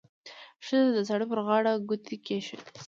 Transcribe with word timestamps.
ښځې 0.65 0.89
د 0.93 0.97
سړي 1.09 1.25
پر 1.29 1.39
غاړه 1.47 1.71
ګوتې 1.87 2.15
کېښودې. 2.25 2.79